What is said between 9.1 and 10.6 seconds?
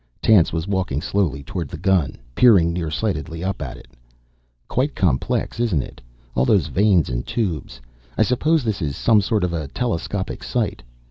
sort of a telescopic